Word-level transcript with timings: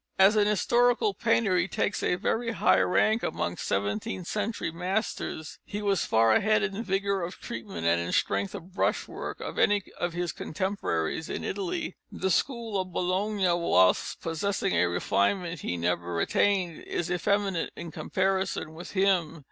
As 0.17 0.35
an 0.35 0.47
historical 0.47 1.13
painter 1.13 1.55
he 1.59 1.67
takes 1.67 2.01
a 2.01 2.15
very 2.15 2.53
high 2.53 2.79
rank 2.79 3.21
amongst 3.21 3.67
seventeenth 3.67 4.25
century 4.25 4.71
masters; 4.71 5.59
he 5.63 5.83
was 5.83 6.05
far 6.07 6.33
ahead 6.33 6.63
in 6.63 6.83
vigour 6.83 7.21
of 7.21 7.35
treatment 7.39 7.85
and 7.85 8.01
in 8.01 8.11
strength 8.11 8.55
of 8.55 8.73
brushwork 8.73 9.39
of 9.39 9.59
any 9.59 9.83
of 9.99 10.13
his 10.13 10.31
contemporaries 10.31 11.29
in 11.29 11.43
Italy. 11.43 11.97
The 12.11 12.31
school 12.31 12.81
of 12.81 12.91
Bologna, 12.91 13.53
whilst 13.53 14.19
possessing 14.21 14.73
a 14.73 14.87
refinement 14.89 15.59
he 15.59 15.77
never 15.77 16.19
attained, 16.19 16.79
is 16.85 17.11
effeminate 17.11 17.71
in 17.75 17.91
comparison 17.91 18.73
with 18.73 18.93
him. 18.93 19.39